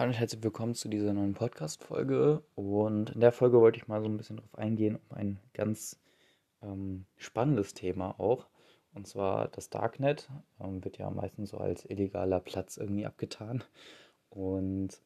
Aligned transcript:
Hallo 0.00 0.12
und 0.12 0.18
herzlich 0.18 0.42
willkommen 0.42 0.74
zu 0.74 0.88
dieser 0.88 1.12
neuen 1.12 1.34
Podcast-Folge. 1.34 2.42
Und 2.54 3.10
in 3.10 3.20
der 3.20 3.32
Folge 3.32 3.60
wollte 3.60 3.76
ich 3.76 3.86
mal 3.86 4.00
so 4.00 4.08
ein 4.08 4.16
bisschen 4.16 4.38
darauf 4.38 4.54
eingehen, 4.54 4.96
um 4.96 5.14
ein 5.18 5.38
ganz 5.52 6.00
ähm, 6.62 7.04
spannendes 7.18 7.74
Thema 7.74 8.18
auch. 8.18 8.46
Und 8.94 9.06
zwar 9.06 9.48
das 9.48 9.68
Darknet 9.68 10.30
ähm, 10.58 10.82
wird 10.82 10.96
ja 10.96 11.10
meistens 11.10 11.50
so 11.50 11.58
als 11.58 11.84
illegaler 11.84 12.40
Platz 12.40 12.78
irgendwie 12.78 13.04
abgetan. 13.04 13.62
Und 14.30 15.02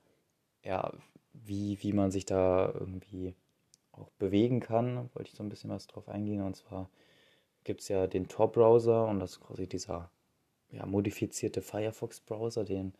ja, 0.62 0.92
wie, 1.32 1.82
wie 1.82 1.92
man 1.92 2.12
sich 2.12 2.24
da 2.24 2.72
irgendwie 2.72 3.34
auch 3.90 4.10
bewegen 4.20 4.60
kann, 4.60 5.10
wollte 5.14 5.28
ich 5.28 5.34
so 5.34 5.42
ein 5.42 5.48
bisschen 5.48 5.70
was 5.70 5.88
drauf 5.88 6.08
eingehen. 6.08 6.40
Und 6.40 6.54
zwar 6.54 6.88
gibt 7.64 7.80
es 7.80 7.88
ja 7.88 8.06
den 8.06 8.28
Tor-Browser 8.28 9.08
und 9.08 9.18
das 9.18 9.32
ist 9.32 9.40
quasi 9.40 9.66
dieser 9.66 10.12
ja, 10.70 10.86
modifizierte 10.86 11.62
Firefox-Browser, 11.62 12.62
den 12.62 12.94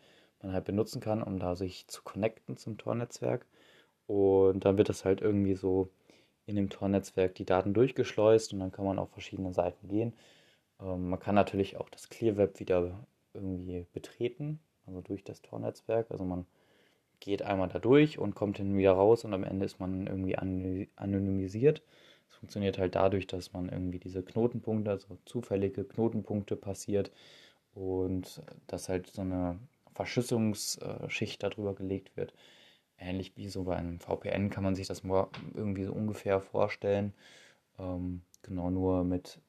man 0.44 0.54
halt 0.54 0.64
benutzen 0.64 1.00
kann, 1.00 1.22
um 1.22 1.38
da 1.38 1.56
sich 1.56 1.86
zu 1.88 2.02
connecten 2.02 2.56
zum 2.56 2.78
Tor-Netzwerk. 2.78 3.46
Und 4.06 4.64
dann 4.64 4.76
wird 4.78 4.88
das 4.88 5.04
halt 5.04 5.20
irgendwie 5.20 5.54
so 5.54 5.90
in 6.46 6.56
dem 6.56 6.70
Tor-Netzwerk 6.70 7.34
die 7.34 7.46
Daten 7.46 7.74
durchgeschleust 7.74 8.52
und 8.52 8.60
dann 8.60 8.72
kann 8.72 8.84
man 8.84 8.98
auf 8.98 9.10
verschiedene 9.10 9.52
Seiten 9.52 9.88
gehen. 9.88 10.12
Ähm, 10.80 11.10
man 11.10 11.20
kann 11.20 11.34
natürlich 11.34 11.76
auch 11.78 11.88
das 11.88 12.08
Clear 12.08 12.36
Web 12.36 12.60
wieder 12.60 13.06
irgendwie 13.32 13.86
betreten, 13.92 14.60
also 14.86 15.00
durch 15.00 15.24
das 15.24 15.42
Tor-Netzwerk. 15.42 16.10
Also 16.10 16.24
man 16.24 16.46
geht 17.20 17.42
einmal 17.42 17.68
da 17.68 17.78
durch 17.78 18.18
und 18.18 18.34
kommt 18.34 18.58
dann 18.58 18.76
wieder 18.76 18.92
raus 18.92 19.24
und 19.24 19.32
am 19.34 19.44
Ende 19.44 19.64
ist 19.64 19.80
man 19.80 20.06
irgendwie 20.06 20.36
anonymisiert. 20.36 21.82
Es 22.28 22.36
funktioniert 22.36 22.78
halt 22.78 22.94
dadurch, 22.94 23.26
dass 23.26 23.52
man 23.52 23.68
irgendwie 23.68 23.98
diese 23.98 24.22
Knotenpunkte, 24.22 24.90
also 24.90 25.18
zufällige 25.24 25.84
Knotenpunkte 25.84 26.56
passiert 26.56 27.10
und 27.74 28.42
dass 28.66 28.88
halt 28.88 29.06
so 29.08 29.22
eine 29.22 29.58
Verschlüsselungsschicht 29.94 31.42
darüber 31.42 31.74
gelegt 31.74 32.16
wird. 32.16 32.34
Ähnlich 32.98 33.36
wie 33.36 33.48
so 33.48 33.64
bei 33.64 33.76
einem 33.76 34.00
VPN 34.00 34.50
kann 34.50 34.64
man 34.64 34.74
sich 34.74 34.86
das 34.86 35.04
mal 35.04 35.28
irgendwie 35.54 35.84
so 35.84 35.92
ungefähr 35.92 36.40
vorstellen. 36.40 37.12
Ähm, 37.78 38.22
genau 38.42 38.70
nur 38.70 39.04
mit 39.04 39.40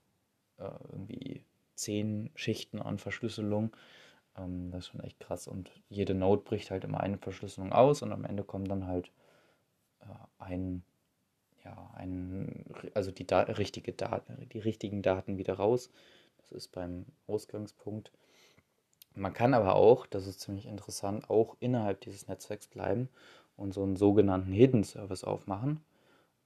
äh, 0.57 0.69
irgendwie 0.91 1.43
zehn 1.75 2.31
Schichten 2.35 2.81
an 2.81 2.97
Verschlüsselung. 2.97 3.75
Ähm, 4.37 4.71
das 4.71 4.85
ist 4.85 4.87
schon 4.91 5.01
echt 5.01 5.19
krass. 5.19 5.47
Und 5.47 5.71
jede 5.89 6.13
Node 6.13 6.41
bricht 6.43 6.71
halt 6.71 6.83
immer 6.83 7.01
eine 7.01 7.17
Verschlüsselung 7.17 7.71
aus 7.71 8.01
und 8.01 8.11
am 8.11 8.25
Ende 8.25 8.43
kommt 8.43 8.69
dann 8.69 8.87
halt 8.87 9.11
äh, 10.01 10.05
ein, 10.39 10.83
ja, 11.63 11.91
ein, 11.95 12.65
also 12.93 13.11
die 13.11 13.27
da 13.27 13.41
richtige 13.41 13.93
Daten, 13.93 14.49
die 14.49 14.59
richtigen 14.59 15.01
Daten 15.01 15.37
wieder 15.37 15.55
raus. 15.55 15.91
Das 16.37 16.51
ist 16.51 16.71
beim 16.71 17.05
Ausgangspunkt. 17.27 18.11
Man 19.15 19.33
kann 19.33 19.53
aber 19.53 19.75
auch, 19.75 20.05
das 20.05 20.27
ist 20.27 20.41
ziemlich 20.41 20.65
interessant, 20.65 21.29
auch 21.29 21.55
innerhalb 21.59 22.01
dieses 22.01 22.27
Netzwerks 22.27 22.67
bleiben 22.67 23.09
und 23.55 23.73
so 23.73 23.83
einen 23.83 23.95
sogenannten 23.95 24.51
Hidden 24.51 24.83
Service 24.83 25.23
aufmachen. 25.23 25.81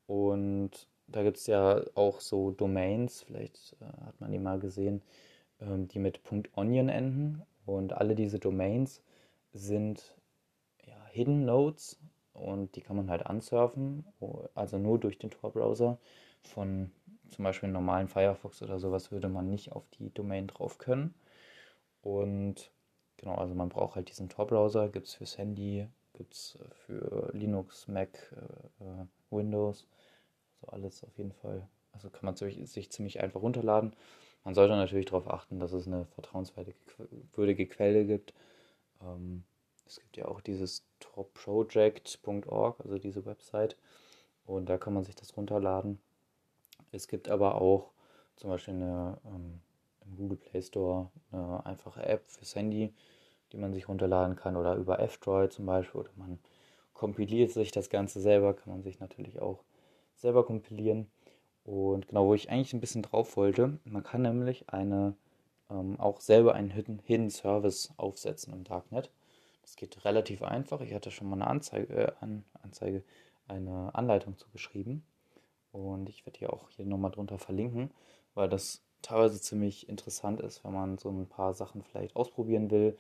Und 0.08 0.88
da 1.08 1.23
gibt 1.23 1.38
es 1.38 1.47
ja 1.47 1.81
auch 1.95 2.20
so 2.22 2.52
Domains, 2.52 3.23
vielleicht 3.23 3.75
äh, 3.81 4.06
hat 4.06 4.22
man 4.22 4.31
die 4.31 4.40
mal 4.40 4.59
gesehen, 4.59 5.02
ähm, 5.62 5.88
die 5.88 6.00
mit 6.00 6.22
.onion 6.56 6.90
enden. 6.90 7.42
Und 7.66 7.94
alle 7.94 8.16
diese 8.16 8.40
Domains 8.40 9.02
sind 9.53 10.16
ja, 10.86 10.95
Hidden 11.12 11.45
Nodes 11.45 12.00
und 12.34 12.75
die 12.75 12.81
kann 12.81 12.95
man 12.95 13.09
halt 13.09 13.25
ansurfen, 13.25 14.06
also 14.56 14.78
nur 14.78 15.00
durch 15.00 15.17
den 15.20 15.31
Tor-Browser. 15.31 15.97
Von 16.44 16.92
zum 17.30 17.44
Beispiel 17.44 17.70
normalen 17.70 18.08
Firefox 18.08 18.62
oder 18.62 18.80
sowas 18.80 19.12
würde 19.12 19.30
man 19.30 19.50
nicht 19.50 19.72
auf 19.72 19.84
die 20.00 20.14
Domain 20.14 20.47
drauf 20.47 20.78
können. 20.78 21.14
Und 22.02 22.72
genau, 23.17 23.36
also 23.36 23.53
man 23.55 23.69
braucht 23.69 23.95
halt 23.95 24.09
diesen 24.09 24.30
Tor-Browser, 24.30 24.89
gibt 24.89 25.08
es 25.08 25.16
fürs 25.16 25.38
Handy, 25.38 25.88
gibt 26.14 26.33
es 26.33 26.58
äh, 26.61 26.73
für 26.73 27.30
Linux, 27.33 27.88
Mac, 27.88 28.09
äh, 28.31 28.83
äh, 28.83 29.06
Windows, 29.30 29.88
so 30.61 30.67
alles 30.67 31.03
auf 31.03 31.17
jeden 31.17 31.33
Fall. 31.33 31.67
Also 31.91 32.09
kann 32.09 32.25
man 32.25 32.35
sich 32.35 32.91
ziemlich 32.91 33.19
einfach 33.19 33.41
runterladen. 33.41 33.94
Man 34.44 34.56
sollte 34.56 34.75
natürlich 34.75 35.07
darauf 35.07 35.29
achten, 35.29 35.59
dass 35.59 35.74
es 35.74 35.88
eine 35.88 36.06
vertrauenswürdige 36.06 37.68
Quelle 37.68 38.06
gibt. 38.06 38.34
Ähm, 39.01 39.44
es 39.85 40.00
gibt 40.00 40.18
ja 40.18 40.25
auch 40.28 40.40
dieses 40.41 40.85
torproject.org, 41.00 42.79
also 42.79 42.97
diese 43.00 43.25
Website. 43.25 43.75
Und 44.45 44.68
da 44.68 44.78
kann 44.78 44.94
man 44.94 45.03
sich 45.03 45.16
das 45.16 45.35
runterladen. 45.35 46.00
Es 46.91 47.07
gibt 47.07 47.29
aber 47.29 47.56
auch 47.56 47.91
zum 48.35 48.50
Beispiel 48.50 48.75
eine 48.75 49.18
ähm, 49.25 49.62
im 50.09 50.18
Google 50.18 50.38
Play 50.38 50.62
Store 50.62 51.09
eine 51.31 51.66
einfache 51.66 52.03
App 52.03 52.30
fürs 52.30 52.56
Handy, 52.56 52.94
die 53.52 53.58
man 53.58 53.74
sich 53.74 53.88
runterladen 53.88 54.36
kann 54.36 54.56
oder 54.56 54.75
über 54.75 55.00
F-Droid 55.00 55.53
zum 55.53 55.66
Beispiel 55.66 56.02
oder 56.02 56.12
man 56.16 56.40
kompiliert 56.94 57.52
sich 57.52 57.72
das 57.72 57.90
Ganze 57.90 58.19
selber, 58.19 58.53
kann 58.53 58.74
man 58.74 58.84
sich 58.84 59.00
natürlich 59.00 59.40
auch 59.40 59.64
selber 60.16 60.46
kompilieren. 60.46 61.09
Und 61.64 62.08
genau, 62.08 62.25
wo 62.25 62.34
ich 62.34 62.50
eigentlich 62.50 62.74
ein 62.74 62.81
bisschen 62.81 63.03
drauf 63.03 63.38
wollte, 63.38 63.80
man 63.86 64.03
kann 64.03 64.22
nämlich 64.22 64.69
eine 64.69 65.16
ähm, 65.69 66.00
auch 66.00 66.19
selber 66.19 66.56
einen 66.56 66.72
Hidden, 66.72 67.00
Hidden 67.06 67.30
Service 67.30 67.94
aufsetzen 67.98 68.53
im 68.53 68.64
Darknet. 68.64 69.12
Das 69.62 69.75
geht 69.75 70.03
relativ 70.03 70.42
einfach. 70.42 70.81
Ich 70.81 70.94
hatte 70.94 71.12
schon 71.12 71.30
mal 71.30 71.36
eine 71.36 71.48
Anzeige, 71.48 71.94
äh, 71.94 72.12
An 72.19 72.44
Anzeige 72.64 73.03
eine 73.48 73.94
Anleitung 73.94 74.38
zu 74.38 74.50
geschrieben. 74.50 75.03
Und 75.72 76.09
ich 76.09 76.25
werde 76.25 76.40
hier 76.40 76.53
auch 76.53 76.69
hier 76.72 76.86
nochmal 76.86 77.12
drunter 77.12 77.38
verlinken, 77.38 77.92
weil 78.34 78.50
das 78.50 78.81
teilweise 79.02 79.42
ziemlich 79.42 79.90
interessant 79.90 80.42
ist, 80.42 80.64
wenn 80.64 80.74
man 80.74 80.98
so 80.98 81.10
ein 81.10 81.28
paar 81.28 81.54
Sachen 81.54 81.84
vielleicht 81.84 82.16
ausprobieren 82.16 82.72
will 82.72 82.98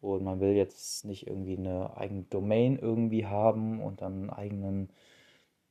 und 0.00 0.24
man 0.24 0.40
will 0.40 0.52
jetzt 0.52 1.04
nicht 1.04 1.26
irgendwie 1.26 1.56
eine 1.56 1.96
eigene 1.96 2.22
Domain 2.24 2.78
irgendwie 2.78 3.26
haben 3.26 3.80
und 3.80 4.02
dann 4.02 4.30
eigenen 4.30 4.90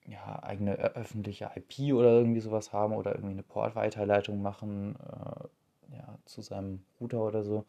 ja, 0.08 0.42
eigene 0.44 0.78
öffentliche 0.78 1.52
IP 1.56 1.94
oder 1.94 2.12
irgendwie 2.12 2.40
sowas 2.42 2.74
haben 2.74 2.94
oder 2.94 3.14
irgendwie 3.14 3.34
eine 3.34 3.44
Portweiterleitung 3.44 4.42
machen 4.42 4.96
äh, 4.96 5.96
ja, 5.96 6.18
zu 6.26 6.42
seinem 6.42 6.84
Router 7.00 7.22
oder 7.22 7.44
so. 7.44 7.66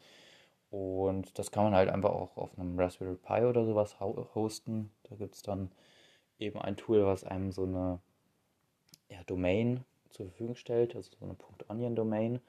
Und 0.70 1.38
das 1.38 1.50
kann 1.50 1.64
man 1.64 1.74
halt 1.74 1.90
einfach 1.90 2.10
auch 2.10 2.36
auf 2.36 2.58
einem 2.58 2.78
Raspberry 2.78 3.16
Pi 3.16 3.44
oder 3.44 3.66
sowas 3.66 4.00
hosten. 4.00 4.90
Da 5.04 5.16
gibt 5.16 5.34
es 5.34 5.42
dann 5.42 5.70
eben 6.38 6.58
ein 6.60 6.76
Tool, 6.76 7.04
was 7.04 7.24
einem 7.24 7.52
so 7.52 7.64
eine 7.64 7.98
ja, 9.10 9.22
Domain 9.26 9.84
zur 10.12 10.26
Verfügung 10.26 10.56
stellt, 10.56 10.96
also 10.96 11.10
so 11.18 11.24
eine 11.24 11.36
.onion-Domain. 11.68 12.40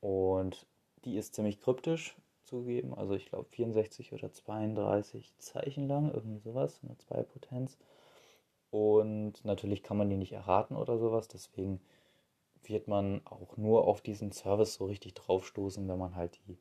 Und 0.00 0.66
die 1.04 1.16
ist 1.16 1.34
ziemlich 1.34 1.60
kryptisch 1.60 2.16
zugegeben, 2.44 2.94
also 2.94 3.14
ich 3.14 3.26
glaube 3.26 3.48
64 3.50 4.12
oder 4.12 4.32
32 4.32 5.36
Zeichen 5.38 5.86
lang, 5.88 6.10
irgendwie 6.12 6.40
sowas, 6.40 6.80
eine 6.82 6.96
Zweipotenz. 6.98 7.78
Und 8.70 9.44
natürlich 9.44 9.82
kann 9.82 9.96
man 9.96 10.10
die 10.10 10.16
nicht 10.16 10.32
erraten 10.32 10.76
oder 10.76 10.98
sowas, 10.98 11.28
deswegen 11.28 11.80
wird 12.64 12.88
man 12.88 13.22
auch 13.26 13.56
nur 13.56 13.86
auf 13.86 14.00
diesen 14.00 14.32
Service 14.32 14.74
so 14.74 14.86
richtig 14.86 15.14
draufstoßen, 15.14 15.88
wenn 15.88 15.98
man 15.98 16.14
halt 16.16 16.38
die, 16.46 16.58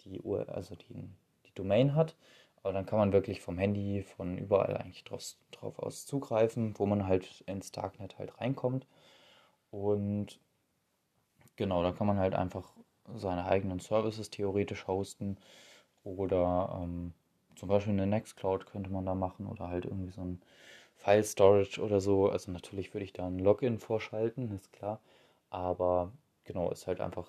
die 0.00 0.20
Uhr, 0.20 0.48
also 0.48 0.74
die, 0.74 1.08
die 1.46 1.54
Domain 1.54 1.94
hat. 1.94 2.16
Aber 2.62 2.72
dann 2.72 2.86
kann 2.86 2.98
man 2.98 3.12
wirklich 3.12 3.40
vom 3.40 3.58
Handy, 3.58 4.02
von 4.02 4.38
überall 4.38 4.76
eigentlich 4.76 5.04
drauf, 5.04 5.22
drauf 5.50 5.78
aus 5.78 6.06
zugreifen, 6.06 6.78
wo 6.78 6.86
man 6.86 7.06
halt 7.06 7.42
ins 7.46 7.72
Darknet 7.72 8.18
halt 8.18 8.40
reinkommt. 8.40 8.86
Und 9.72 10.38
genau, 11.56 11.82
da 11.82 11.92
kann 11.92 12.06
man 12.06 12.18
halt 12.18 12.34
einfach 12.34 12.72
seine 13.16 13.44
eigenen 13.46 13.80
Services 13.80 14.30
theoretisch 14.30 14.86
hosten 14.86 15.36
oder 16.04 16.80
ähm, 16.82 17.12
zum 17.56 17.68
Beispiel 17.68 17.92
eine 17.92 18.06
Nextcloud 18.06 18.66
könnte 18.66 18.90
man 18.90 19.06
da 19.06 19.14
machen 19.14 19.46
oder 19.46 19.68
halt 19.68 19.84
irgendwie 19.84 20.12
so 20.12 20.22
ein 20.22 20.42
File 20.96 21.24
Storage 21.24 21.80
oder 21.82 22.00
so. 22.00 22.28
Also 22.30 22.50
natürlich 22.52 22.94
würde 22.94 23.04
ich 23.04 23.12
da 23.12 23.26
ein 23.26 23.38
Login 23.38 23.78
vorschalten, 23.78 24.52
ist 24.54 24.72
klar. 24.72 25.00
Aber 25.50 26.12
genau, 26.44 26.70
ist 26.70 26.86
halt 26.86 27.00
einfach 27.00 27.28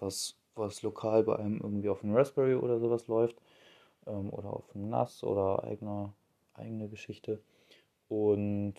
was, 0.00 0.36
was 0.56 0.82
lokal 0.82 1.24
bei 1.24 1.36
einem 1.38 1.60
irgendwie 1.60 1.88
auf 1.90 2.00
dem 2.00 2.14
Raspberry 2.16 2.54
oder 2.56 2.80
sowas 2.80 3.06
läuft. 3.08 3.36
Ähm, 4.06 4.30
oder 4.32 4.50
auf 4.52 4.68
dem 4.72 4.86
NAS 4.86 5.24
oder 5.24 5.64
eigener, 5.64 6.12
eigene 6.54 6.88
Geschichte. 6.88 7.40
Und 8.08 8.74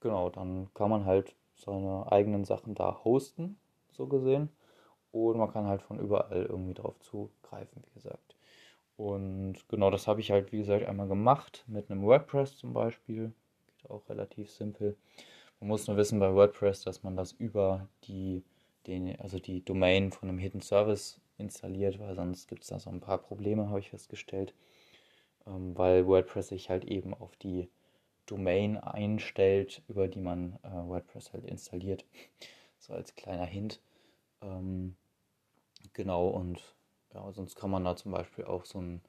genau, 0.00 0.30
dann 0.30 0.68
kann 0.74 0.90
man 0.90 1.06
halt 1.06 1.34
seine 1.60 2.10
eigenen 2.10 2.44
Sachen 2.44 2.74
da 2.74 3.00
hosten, 3.04 3.58
so 3.92 4.06
gesehen. 4.06 4.50
Und 5.12 5.38
man 5.38 5.52
kann 5.52 5.66
halt 5.66 5.82
von 5.82 5.98
überall 5.98 6.46
irgendwie 6.46 6.74
drauf 6.74 6.98
zugreifen, 7.00 7.82
wie 7.86 7.94
gesagt. 7.94 8.36
Und 8.96 9.66
genau 9.68 9.90
das 9.90 10.06
habe 10.06 10.20
ich 10.20 10.30
halt, 10.30 10.52
wie 10.52 10.58
gesagt, 10.58 10.86
einmal 10.86 11.08
gemacht 11.08 11.64
mit 11.66 11.90
einem 11.90 12.02
WordPress 12.02 12.58
zum 12.58 12.72
Beispiel. 12.74 13.32
Geht 13.78 13.90
auch 13.90 14.08
relativ 14.08 14.50
simpel. 14.50 14.96
Man 15.58 15.68
muss 15.68 15.86
nur 15.86 15.96
wissen 15.96 16.20
bei 16.20 16.34
WordPress, 16.34 16.82
dass 16.82 17.02
man 17.02 17.16
das 17.16 17.32
über 17.32 17.88
die, 18.04 18.44
den, 18.86 19.18
also 19.20 19.38
die 19.38 19.64
Domain 19.64 20.12
von 20.12 20.28
einem 20.28 20.38
Hidden 20.38 20.60
Service 20.60 21.20
installiert, 21.38 21.98
weil 21.98 22.14
sonst 22.14 22.46
gibt 22.46 22.62
es 22.62 22.68
da 22.68 22.78
so 22.78 22.90
ein 22.90 23.00
paar 23.00 23.18
Probleme, 23.18 23.68
habe 23.68 23.80
ich 23.80 23.90
festgestellt. 23.90 24.54
Ähm, 25.46 25.76
weil 25.76 26.06
WordPress 26.06 26.48
sich 26.48 26.68
halt 26.70 26.84
eben 26.84 27.14
auf 27.14 27.36
die 27.36 27.68
Domain 28.26 28.76
einstellt, 28.78 29.82
über 29.88 30.08
die 30.08 30.20
man 30.20 30.58
äh, 30.62 30.68
WordPress 30.70 31.32
halt 31.32 31.44
installiert. 31.44 32.04
So 32.78 32.94
als 32.94 33.14
kleiner 33.14 33.46
Hint. 33.46 33.80
Ähm, 34.42 34.96
genau, 35.92 36.28
und 36.28 36.62
ja, 37.14 37.30
sonst 37.32 37.56
kann 37.56 37.70
man 37.70 37.84
da 37.84 37.96
zum 37.96 38.12
Beispiel 38.12 38.44
auch 38.44 38.64
so 38.64 38.80
ein 38.80 39.02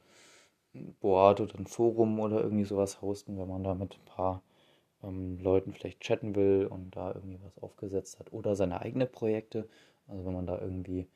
Board 1.01 1.41
oder 1.41 1.55
ein 1.59 1.67
Forum 1.67 2.19
oder 2.19 2.41
irgendwie 2.41 2.65
sowas 2.65 3.01
hosten, 3.01 3.37
wenn 3.37 3.47
man 3.47 3.63
da 3.63 3.73
mit 3.73 3.97
ein 3.97 4.05
paar 4.05 4.41
ähm, 5.03 5.39
Leuten 5.39 5.73
vielleicht 5.73 6.01
chatten 6.01 6.35
will 6.35 6.67
und 6.67 6.95
da 6.95 7.13
irgendwie 7.13 7.39
was 7.43 7.57
aufgesetzt 7.59 8.19
hat 8.19 8.31
oder 8.33 8.55
seine 8.55 8.81
eigenen 8.81 9.11
Projekte. 9.11 9.67
Also 10.07 10.25
wenn 10.25 10.33
man 10.33 10.47
da 10.47 10.59
irgendwie 10.59 11.07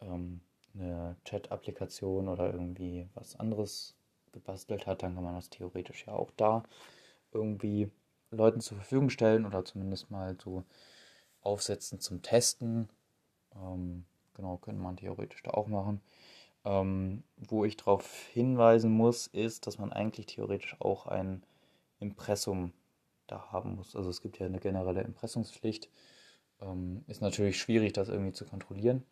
ähm, 0.00 0.40
eine 0.74 1.16
Chat-Applikation 1.24 2.28
oder 2.28 2.52
irgendwie 2.52 3.08
was 3.14 3.38
anderes 3.38 3.96
gebastelt 4.32 4.86
hat, 4.86 5.02
dann 5.02 5.14
kann 5.14 5.24
man 5.24 5.34
das 5.36 5.50
theoretisch 5.50 6.06
ja 6.06 6.14
auch 6.14 6.30
da 6.36 6.62
irgendwie 7.32 7.90
Leuten 8.30 8.60
zur 8.60 8.78
Verfügung 8.78 9.10
stellen 9.10 9.46
oder 9.46 9.64
zumindest 9.64 10.10
mal 10.10 10.36
so 10.42 10.64
aufsetzen 11.42 12.00
zum 12.00 12.22
Testen. 12.22 12.88
Ähm, 13.54 14.04
genau, 14.34 14.56
könnte 14.58 14.80
man 14.80 14.96
theoretisch 14.96 15.42
da 15.42 15.50
auch 15.52 15.66
machen. 15.66 16.00
Ähm, 16.64 17.24
wo 17.36 17.64
ich 17.64 17.76
darauf 17.76 18.26
hinweisen 18.32 18.92
muss, 18.92 19.26
ist, 19.26 19.66
dass 19.66 19.78
man 19.78 19.92
eigentlich 19.92 20.26
theoretisch 20.26 20.76
auch 20.80 21.06
ein 21.06 21.42
Impressum 21.98 22.72
da 23.26 23.50
haben 23.50 23.76
muss. 23.76 23.96
Also 23.96 24.10
es 24.10 24.20
gibt 24.20 24.38
ja 24.38 24.46
eine 24.46 24.60
generelle 24.60 25.02
Impressumspflicht. 25.02 25.88
Ähm, 26.60 27.04
ist 27.08 27.20
natürlich 27.20 27.58
schwierig, 27.58 27.92
das 27.92 28.08
irgendwie 28.08 28.32
zu 28.32 28.44
kontrollieren, 28.44 29.04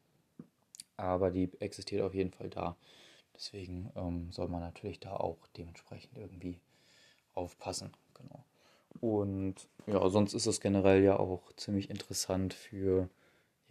aber 0.96 1.30
die 1.30 1.50
existiert 1.60 2.02
auf 2.02 2.14
jeden 2.14 2.32
Fall 2.32 2.50
da. 2.50 2.76
Deswegen 3.34 3.90
ähm, 3.96 4.30
soll 4.32 4.48
man 4.48 4.60
natürlich 4.60 5.00
da 5.00 5.16
auch 5.16 5.38
dementsprechend 5.56 6.16
irgendwie 6.18 6.60
aufpassen. 7.34 7.92
Genau. 8.22 8.44
Und 9.00 9.68
ja, 9.86 10.08
sonst 10.08 10.34
ist 10.34 10.46
es 10.46 10.60
generell 10.60 11.02
ja 11.02 11.18
auch 11.18 11.52
ziemlich 11.56 11.90
interessant 11.90 12.54
für 12.54 13.08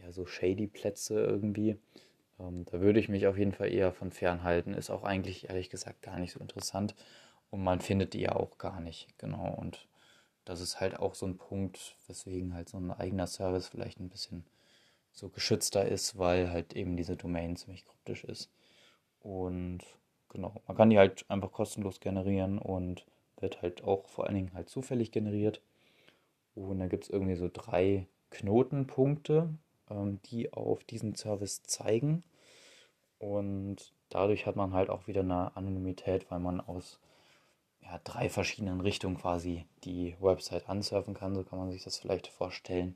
ja, 0.02 0.12
so 0.12 0.26
shady 0.26 0.68
Plätze 0.68 1.20
irgendwie. 1.20 1.78
Ähm, 2.40 2.66
da 2.66 2.80
würde 2.82 3.00
ich 3.00 3.10
mich 3.10 3.28
auf 3.28 3.38
jeden 3.38 3.52
Fall 3.54 3.72
eher 3.72 3.92
von 3.92 4.12
fernhalten. 4.12 4.74
Ist 4.74 4.90
auch 4.90 5.04
eigentlich 5.04 5.50
ehrlich 5.50 5.70
gesagt 5.70 6.02
gar 6.02 6.20
nicht 6.20 6.32
so 6.32 6.40
interessant. 6.40 6.96
Und 7.52 7.64
man 7.64 7.82
findet 7.82 8.14
die 8.14 8.22
ja 8.22 8.36
auch 8.36 8.58
gar 8.58 8.80
nicht. 8.80 9.08
Genau. 9.18 9.54
Und 9.56 9.88
das 10.46 10.62
ist 10.62 10.80
halt 10.80 11.00
auch 11.00 11.16
so 11.16 11.26
ein 11.26 11.38
Punkt, 11.38 11.96
weswegen 12.08 12.54
halt 12.54 12.70
so 12.70 12.78
ein 12.78 12.92
eigener 12.92 13.28
Service 13.28 13.68
vielleicht 13.68 14.00
ein 14.00 14.10
bisschen 14.10 14.46
so 15.12 15.30
geschützter 15.30 15.88
ist, 15.88 16.18
weil 16.18 16.52
halt 16.52 16.74
eben 16.76 16.96
diese 16.96 17.16
Domain 17.18 17.56
ziemlich 17.56 17.86
kryptisch 17.86 18.24
ist. 18.24 18.50
Und 19.20 19.80
genau, 20.30 20.62
man 20.68 20.78
kann 20.78 20.90
die 20.90 20.98
halt 20.98 21.26
einfach 21.30 21.52
kostenlos 21.52 22.00
generieren 22.00 22.58
und 22.58 23.06
wird 23.42 23.62
halt 23.62 23.84
auch 23.84 24.08
vor 24.08 24.26
allen 24.26 24.36
Dingen 24.36 24.54
halt 24.54 24.70
zufällig 24.70 25.12
generiert. 25.12 25.62
Und 26.56 26.80
da 26.80 26.88
gibt 26.88 27.06
es 27.06 27.10
irgendwie 27.10 27.36
so 27.36 27.50
drei 27.52 28.08
Knotenpunkte, 28.32 29.50
ähm, 29.90 30.20
die 30.26 30.54
auf 30.54 30.84
diesen 30.84 31.16
Service 31.16 31.64
zeigen. 31.64 32.24
Und 33.18 33.94
dadurch 34.10 34.46
hat 34.46 34.56
man 34.56 34.74
halt 34.74 34.90
auch 34.90 35.08
wieder 35.08 35.22
eine 35.22 35.56
Anonymität, 35.56 36.30
weil 36.32 36.40
man 36.40 36.62
aus 36.62 37.00
ja, 37.82 38.00
drei 38.04 38.30
verschiedenen 38.30 38.82
Richtungen 38.82 39.18
quasi 39.18 39.66
die 39.84 40.16
Website 40.20 40.70
ansurfen 40.70 41.14
kann. 41.14 41.36
So 41.36 41.44
kann 41.44 41.60
man 41.60 41.72
sich 41.72 41.84
das 41.84 41.98
vielleicht 41.98 42.28
vorstellen. 42.28 42.96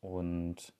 Und 0.00 0.72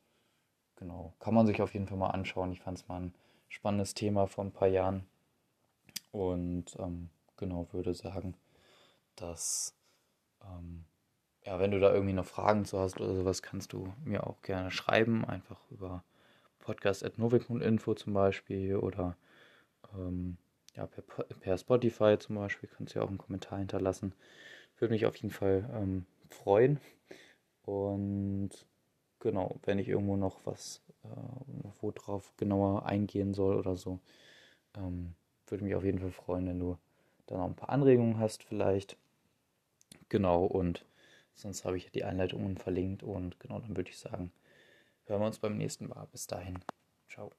genau, 0.76 1.12
kann 1.18 1.34
man 1.34 1.46
sich 1.46 1.62
auf 1.62 1.74
jeden 1.74 1.88
Fall 1.88 1.98
mal 1.98 2.10
anschauen. 2.10 2.52
Ich 2.52 2.60
fand 2.60 2.78
es 2.78 2.88
mal 2.88 3.00
ein 3.00 3.14
spannendes 3.48 3.94
Thema 3.94 4.26
vor 4.26 4.44
ein 4.44 4.52
paar 4.52 4.68
Jahren. 4.68 5.06
Und 6.12 6.76
ähm, 6.78 7.10
genau 7.36 7.68
würde 7.72 7.94
sagen, 7.94 8.34
dass 9.16 9.74
ähm, 10.42 10.84
ja, 11.44 11.60
wenn 11.60 11.70
du 11.70 11.78
da 11.78 11.92
irgendwie 11.92 12.12
noch 12.12 12.26
Fragen 12.26 12.64
zu 12.64 12.78
hast 12.78 13.00
oder 13.00 13.14
sowas, 13.14 13.40
kannst 13.40 13.72
du 13.72 13.92
mir 14.04 14.26
auch 14.26 14.42
gerne 14.42 14.70
schreiben, 14.70 15.24
einfach 15.24 15.60
über 15.70 16.02
podcast.novik.info 16.58 17.94
zum 17.94 18.12
Beispiel 18.14 18.76
oder 18.76 19.16
ähm, 19.94 20.36
ja, 20.74 20.86
per, 20.86 21.02
per, 21.02 21.56
Spotify 21.56 22.18
zum 22.18 22.36
Beispiel 22.36 22.68
kannst 22.68 22.94
du 22.94 22.98
ja 22.98 23.04
auch 23.04 23.08
einen 23.08 23.18
Kommentar 23.18 23.58
hinterlassen. 23.58 24.12
Würde 24.78 24.92
mich 24.92 25.06
auf 25.06 25.16
jeden 25.16 25.30
Fall 25.30 25.70
ähm, 25.72 26.04
freuen. 26.28 26.80
Und 27.62 28.50
genau, 29.20 29.58
wenn 29.64 29.78
ich 29.78 29.88
irgendwo 29.88 30.16
noch 30.16 30.40
was, 30.44 30.82
äh, 31.04 31.08
wo 31.80 31.92
drauf 31.92 32.32
genauer 32.36 32.86
eingehen 32.86 33.34
soll 33.34 33.56
oder 33.56 33.76
so, 33.76 34.00
ähm, 34.76 35.14
würde 35.46 35.64
mich 35.64 35.76
auf 35.76 35.84
jeden 35.84 36.00
Fall 36.00 36.10
freuen, 36.10 36.48
wenn 36.48 36.58
du 36.58 36.76
da 37.26 37.36
noch 37.36 37.46
ein 37.46 37.54
paar 37.54 37.70
Anregungen 37.70 38.18
hast 38.18 38.42
vielleicht. 38.42 38.98
Genau, 40.08 40.44
und 40.44 40.84
sonst 41.34 41.64
habe 41.64 41.76
ich 41.76 41.90
die 41.90 42.04
Einleitungen 42.04 42.56
verlinkt 42.56 43.02
und 43.02 43.38
genau, 43.40 43.60
dann 43.60 43.76
würde 43.76 43.90
ich 43.90 43.98
sagen, 43.98 44.32
hören 45.06 45.20
wir 45.20 45.26
uns 45.26 45.38
beim 45.38 45.56
nächsten 45.56 45.88
Mal. 45.88 46.06
Bis 46.12 46.26
dahin. 46.26 46.60
Ciao. 47.08 47.32